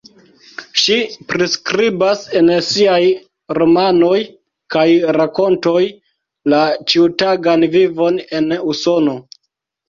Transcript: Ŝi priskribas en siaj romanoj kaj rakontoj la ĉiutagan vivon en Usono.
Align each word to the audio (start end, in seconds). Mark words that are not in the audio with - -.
Ŝi 0.83 0.93
priskribas 1.33 2.23
en 2.39 2.49
siaj 2.67 3.01
romanoj 3.57 4.15
kaj 4.77 4.87
rakontoj 5.19 5.83
la 6.55 6.63
ĉiutagan 6.95 7.69
vivon 7.77 8.19
en 8.41 8.51
Usono. 8.75 9.17